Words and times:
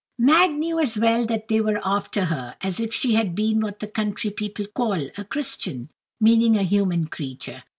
Mag 0.17 0.49
knew 0.49 0.79
as 0.79 0.97
well 0.97 1.27
that 1.27 1.47
they 1.47 1.61
were 1.61 1.79
after 1.85 2.25
her 2.25 2.55
as 2.61 2.79
if 2.79 2.91
she 2.91 3.13
had 3.13 3.35
been 3.35 3.59
what 3.59 3.77
the 3.77 3.85
country 3.87 4.31
people 4.31 4.65
call 4.65 4.93
a 5.15 5.23
Christian, 5.23 5.91
meaning 6.19 6.57
a 6.57 6.63
human 6.63 7.05
creature. 7.05 7.61